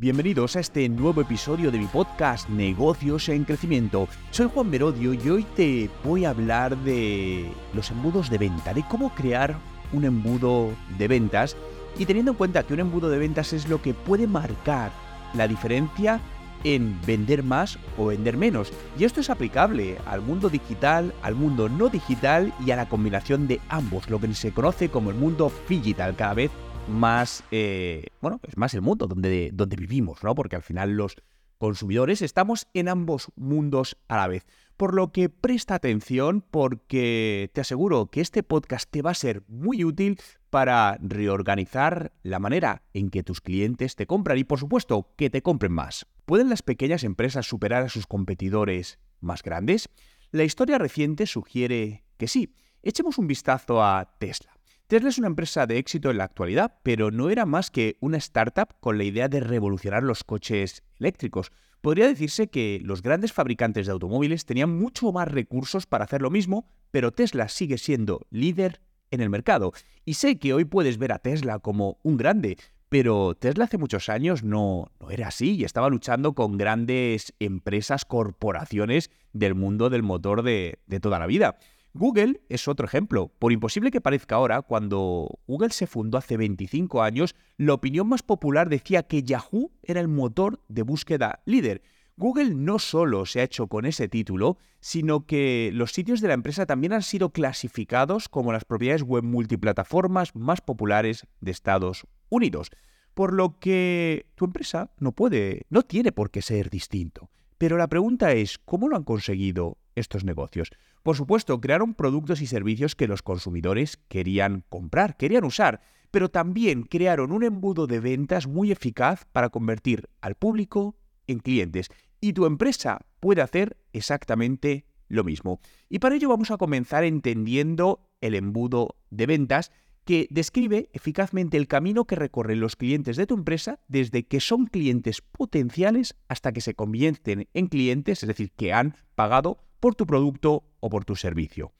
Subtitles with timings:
[0.00, 4.06] Bienvenidos a este nuevo episodio de mi podcast Negocios en Crecimiento.
[4.30, 8.84] Soy Juan Merodio y hoy te voy a hablar de los embudos de venta, de
[8.88, 9.58] cómo crear
[9.92, 11.56] un embudo de ventas
[11.98, 14.92] y teniendo en cuenta que un embudo de ventas es lo que puede marcar
[15.34, 16.20] la diferencia
[16.62, 18.72] en vender más o vender menos.
[18.96, 23.48] Y esto es aplicable al mundo digital, al mundo no digital y a la combinación
[23.48, 26.52] de ambos, lo que se conoce como el mundo digital cada vez
[26.88, 30.34] más, eh, bueno, es más el mundo donde, donde vivimos, ¿no?
[30.34, 31.16] Porque al final los
[31.58, 34.46] consumidores estamos en ambos mundos a la vez.
[34.76, 39.42] Por lo que presta atención porque te aseguro que este podcast te va a ser
[39.48, 40.20] muy útil
[40.50, 45.42] para reorganizar la manera en que tus clientes te compran y por supuesto que te
[45.42, 46.06] compren más.
[46.24, 49.88] ¿Pueden las pequeñas empresas superar a sus competidores más grandes?
[50.30, 52.54] La historia reciente sugiere que sí.
[52.82, 54.57] Echemos un vistazo a Tesla.
[54.88, 58.16] Tesla es una empresa de éxito en la actualidad, pero no era más que una
[58.16, 61.52] startup con la idea de revolucionar los coches eléctricos.
[61.82, 66.30] Podría decirse que los grandes fabricantes de automóviles tenían mucho más recursos para hacer lo
[66.30, 69.74] mismo, pero Tesla sigue siendo líder en el mercado.
[70.06, 72.56] Y sé que hoy puedes ver a Tesla como un grande,
[72.88, 78.06] pero Tesla hace muchos años no, no, era así y estaba luchando con grandes empresas,
[78.06, 81.58] corporaciones del mundo del motor de, de toda la vida.
[81.94, 83.32] Google es otro ejemplo.
[83.38, 88.22] Por imposible que parezca ahora, cuando Google se fundó hace 25 años, la opinión más
[88.22, 91.82] popular decía que Yahoo era el motor de búsqueda líder.
[92.16, 96.34] Google no solo se ha hecho con ese título, sino que los sitios de la
[96.34, 102.70] empresa también han sido clasificados como las propiedades web multiplataformas más populares de Estados Unidos.
[103.14, 107.30] Por lo que tu empresa no puede, no tiene por qué ser distinto.
[107.56, 110.70] Pero la pregunta es, ¿cómo lo han conseguido estos negocios?
[111.02, 116.82] Por supuesto, crearon productos y servicios que los consumidores querían comprar, querían usar, pero también
[116.82, 121.88] crearon un embudo de ventas muy eficaz para convertir al público en clientes.
[122.20, 125.60] Y tu empresa puede hacer exactamente lo mismo.
[125.88, 129.70] Y para ello vamos a comenzar entendiendo el embudo de ventas
[130.04, 134.66] que describe eficazmente el camino que recorren los clientes de tu empresa desde que son
[134.66, 140.06] clientes potenciales hasta que se convierten en clientes, es decir, que han pagado por tu
[140.06, 141.72] producto o por tu servicio.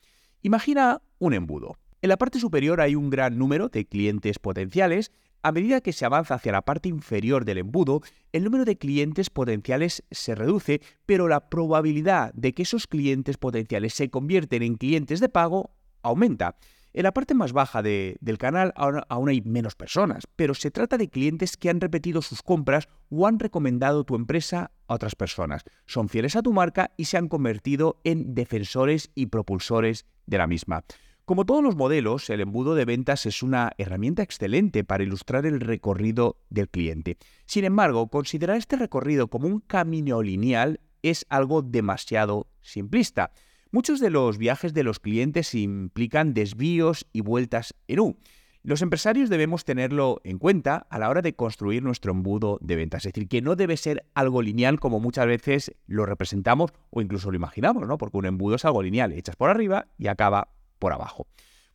[0.42, 1.78] Imagina un embudo.
[2.00, 5.10] En la parte superior hay un gran número de clientes potenciales.
[5.42, 9.30] A medida que se avanza hacia la parte inferior del embudo, el número de clientes
[9.30, 15.20] potenciales se reduce, pero la probabilidad de que esos clientes potenciales se convierten en clientes
[15.20, 15.70] de pago
[16.02, 16.56] aumenta.
[16.94, 21.10] En la parte más baja del canal aún hay menos personas, pero se trata de
[21.10, 25.64] clientes que han repetido sus compras o han recomendado tu empresa a otras personas.
[25.86, 30.46] Son fieles a tu marca y se han convertido en defensores y propulsores de la
[30.46, 30.84] misma.
[31.28, 35.60] Como todos los modelos, el embudo de ventas es una herramienta excelente para ilustrar el
[35.60, 37.18] recorrido del cliente.
[37.44, 43.30] Sin embargo, considerar este recorrido como un camino lineal es algo demasiado simplista.
[43.70, 48.18] Muchos de los viajes de los clientes implican desvíos y vueltas en U.
[48.62, 53.04] Los empresarios debemos tenerlo en cuenta a la hora de construir nuestro embudo de ventas,
[53.04, 57.30] es decir, que no debe ser algo lineal como muchas veces lo representamos o incluso
[57.30, 57.98] lo imaginamos, ¿no?
[57.98, 61.26] Porque un embudo es algo lineal, echas por arriba y acaba por abajo.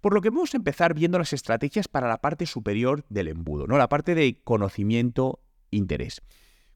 [0.01, 3.67] Por lo que vamos a empezar viendo las estrategias para la parte superior del embudo,
[3.67, 3.77] ¿no?
[3.77, 6.23] La parte de conocimiento interés.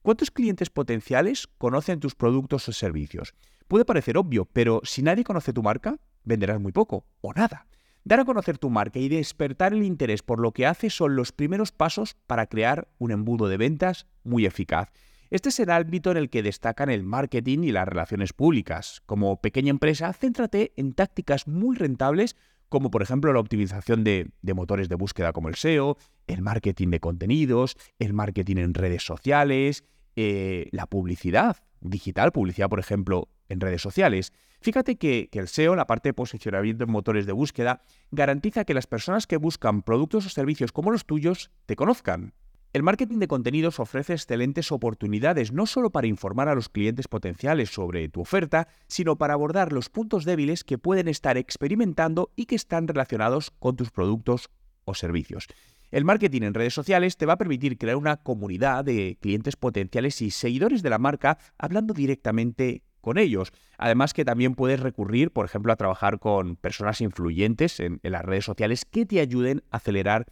[0.03, 3.33] ¿Cuántos clientes potenciales conocen tus productos o servicios?
[3.67, 7.67] Puede parecer obvio, pero si nadie conoce tu marca, venderás muy poco o nada.
[8.03, 11.33] Dar a conocer tu marca y despertar el interés por lo que haces son los
[11.33, 14.91] primeros pasos para crear un embudo de ventas muy eficaz.
[15.29, 19.01] Este es el ámbito en el que destacan el marketing y las relaciones públicas.
[19.05, 22.37] Como pequeña empresa, céntrate en tácticas muy rentables
[22.69, 26.99] como por ejemplo la optimización de, motores de búsqueda como el SEO, el marketing de
[26.99, 29.83] contenidos, el marketing en redes sociales,
[30.15, 34.33] eh, la publicidad digital, publicidad, por ejemplo, en redes sociales.
[34.59, 37.81] Fíjate que, el SEO, la parte de posicionamiento en motores de búsqueda,
[38.11, 42.33] garantiza que las personas que buscan productos o servicios como los tuyos te conozcan.
[42.73, 47.69] El marketing de contenidos ofrece excelentes oportunidades no solo para informar a los clientes potenciales
[47.69, 52.55] sobre tu oferta, sino para abordar los puntos débiles que pueden estar experimentando y que
[52.55, 54.49] están relacionados con tus productos
[54.83, 55.47] o servicios.
[55.89, 60.21] El marketing en redes sociales te va a permitir crear una comunidad de clientes potenciales
[60.21, 63.53] y seguidores de la marca hablando directamente con ellos.
[63.77, 68.43] Además que también puedes recurrir, por ejemplo, a trabajar con personas influyentes en, las redes
[68.43, 70.25] sociales que te ayuden a acelerar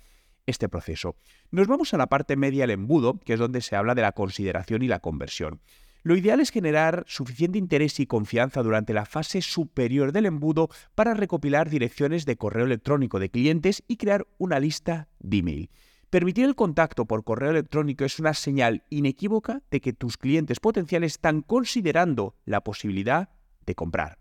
[0.46, 1.16] este proceso.
[1.52, 4.12] Nos vamos a la parte media del embudo, que es donde se habla de la
[4.12, 5.62] consideración y la conversión.
[6.04, 11.14] Lo ideal es generar suficiente interés y confianza durante la fase superior del embudo para
[11.14, 15.70] recopilar direcciones de correo electrónico de clientes y crear una lista de email.
[16.16, 21.16] Permitir el contacto por correo electrónico es una señal inequívoca de que tus clientes potenciales
[21.16, 23.32] están considerando la posibilidad
[23.66, 24.18] de comprar.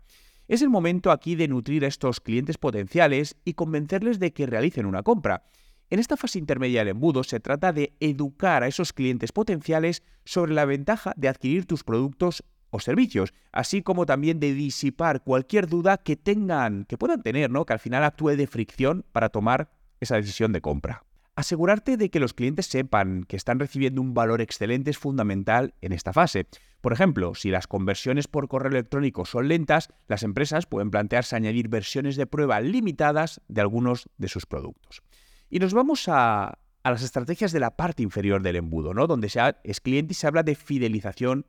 [0.49, 4.87] Es el momento aquí de nutrir a estos clientes potenciales y convencerles de que realicen
[4.87, 5.45] una compra.
[5.89, 10.53] En esta fase intermedia del embudo se trata de educar a esos clientes potenciales sobre
[10.53, 15.97] la ventaja de adquirir tus productos o servicios, así como también de disipar cualquier duda
[15.97, 17.65] que tengan, que puedan tener, ¿no?
[17.65, 19.71] Que al final actúe de fricción para tomar
[20.01, 21.04] esa decisión de compra.
[21.37, 25.91] Asegurarte de que los clientes sepan que están recibiendo un valor excelente es fundamental en
[25.91, 26.47] esta fase.
[26.79, 31.67] Por ejemplo, si las conversiones por correo electrónico son lentas, las empresas pueden plantearse añadir
[31.67, 35.01] versiones de prueba limitadas de algunos de sus productos.
[35.49, 39.05] Y nos vamos a, las estrategias de la parte inferior del embudo, ¿no?
[39.05, 41.47] donde se es cliente y se habla de fidelización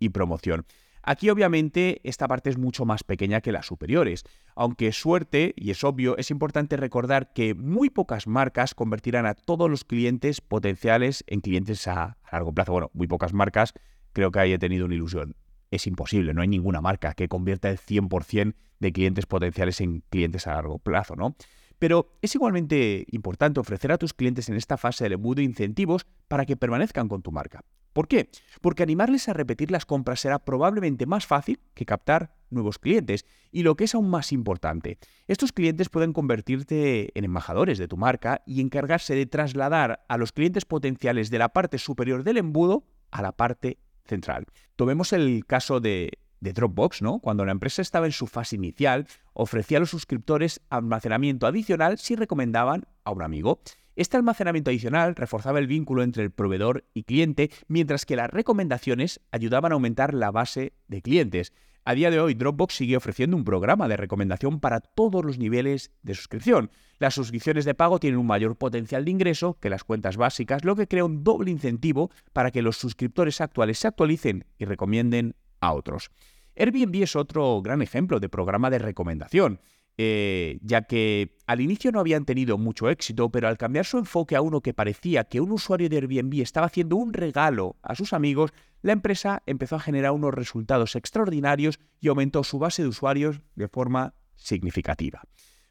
[0.00, 0.66] y promoción.
[1.02, 4.24] Aquí obviamente esta parte es mucho más pequeña que las superiores,
[4.54, 9.70] aunque suerte, y es obvio, es importante recordar que muy pocas marcas convertirán a todos
[9.70, 12.72] los clientes potenciales en clientes a, largo plazo.
[12.72, 13.72] Bueno, muy pocas marcas,
[14.12, 15.36] creo que he tenido una ilusión.
[15.70, 20.46] Es imposible, no hay ninguna marca que convierta el 100% de clientes potenciales en clientes
[20.46, 21.36] a largo plazo, ¿no?
[21.78, 26.44] Pero es igualmente importante ofrecer a tus clientes en esta fase del embudo incentivos para
[26.44, 27.62] que permanezcan con tu marca.
[27.98, 28.30] ¿Por qué?
[28.60, 33.26] Porque animarles a repetir las compras será probablemente más fácil que captar nuevos clientes.
[33.50, 37.96] Y lo que es aún más importante, estos clientes pueden convertirte en embajadores de tu
[37.96, 42.84] marca y encargarse de trasladar a los clientes potenciales de la parte superior del embudo
[43.10, 44.46] a la parte central.
[44.76, 47.18] Tomemos el caso de de Dropbox, ¿no?
[47.18, 52.14] Cuando la empresa estaba en su fase inicial, ofrecía a los suscriptores almacenamiento adicional si
[52.14, 53.60] recomendaban a un amigo.
[53.98, 59.20] Este almacenamiento adicional reforzaba el vínculo entre el proveedor y cliente, mientras que las recomendaciones
[59.32, 61.52] ayudaban a aumentar la base de clientes.
[61.84, 65.90] A día de hoy, Dropbox sigue ofreciendo un programa de recomendación para todos los niveles
[66.02, 66.70] de suscripción.
[67.00, 70.76] Las suscripciones de pago tienen un mayor potencial de ingreso que las cuentas básicas, lo
[70.76, 75.72] que crea un doble incentivo para que los suscriptores actuales se actualicen y recomienden a
[75.72, 76.12] otros.
[76.54, 79.60] Airbnb es otro gran ejemplo de programa de recomendación,
[80.00, 84.36] eh, ya que al inicio no habían tenido mucho éxito, pero al cambiar su enfoque
[84.36, 88.12] a uno que parecía que un usuario de Airbnb estaba haciendo un regalo a sus
[88.12, 93.40] amigos, la empresa empezó a generar unos resultados extraordinarios y aumentó su base de usuarios
[93.56, 95.20] de forma significativa.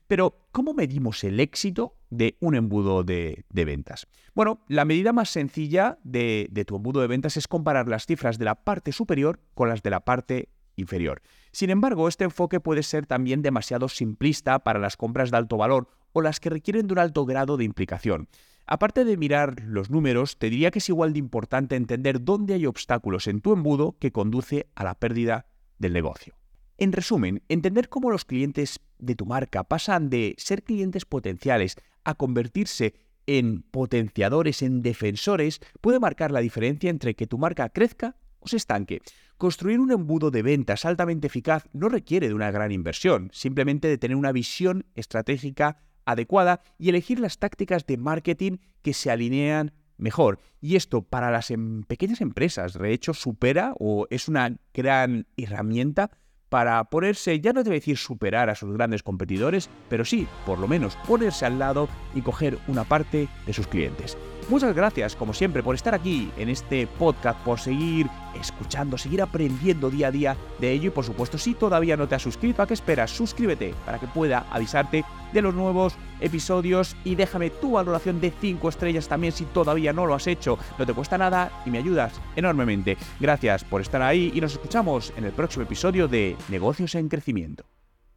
[0.08, 4.08] Pero, ¿cómo medimos el éxito de un embudo de, ventas?
[4.36, 8.38] Bueno, la medida más sencilla de, de, tu embudo de ventas es comparar las cifras
[8.38, 11.22] de la parte superior con las de la parte inferior.
[11.52, 15.90] Sin embargo, este enfoque puede ser también demasiado simplista para las compras de alto valor
[16.14, 18.30] o las que requieren de un alto grado de implicación.
[18.66, 22.66] Aparte de mirar los números, te diría que es igual de importante entender dónde hay
[22.66, 25.48] obstáculos en tu embudo que conduce a la pérdida
[25.80, 26.36] del negocio.
[26.78, 32.16] En resumen, entender cómo los clientes de tu marca pasan de ser clientes potenciales a
[32.16, 32.94] convertirse
[33.26, 38.16] en potenciadores, en defensores, puede marcar la diferencia entre que tu marca crezca
[38.56, 39.02] estanque.
[39.38, 43.98] Construir un embudo de ventas altamente eficaz no requiere de una gran inversión, simplemente de
[43.98, 50.40] tener una visión estratégica adecuada y elegir las tácticas de marketing que se alinean mejor.
[50.62, 56.12] Y esto para las em, pequeñas empresas, de hecho, supera o es una gran herramienta
[56.50, 60.68] para ponerse, ya no debe decir superar a sus grandes competidores, pero sí, por lo
[60.68, 64.18] menos, ponerse al lado y coger una parte de sus clientes.
[64.50, 68.08] Muchas gracias, como siempre, por estar aquí en este podcast, por seguir
[68.40, 72.16] escuchando, seguir aprendiendo día a día de ello y por supuesto, si todavía no te
[72.16, 73.12] has suscrito, ¿a qué esperas?
[73.12, 78.70] Suscríbete para que pueda avisarte de los nuevos episodios y déjame tu valoración de 5
[78.70, 80.58] estrellas también si todavía no lo has hecho.
[80.78, 82.98] No te cuesta nada y me ayudas enormemente.
[83.20, 87.77] Gracias por estar ahí y nos escuchamos en el próximo episodio de Negocios en Crecimiento.